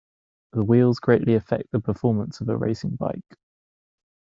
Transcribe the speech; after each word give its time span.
The 0.53 0.63
wheels 0.65 0.97
greatly 0.97 1.35
affect 1.35 1.69
the 1.71 1.79
performance 1.79 2.41
of 2.41 2.49
a 2.49 2.57
racing 2.57 2.95
bike. 2.95 3.37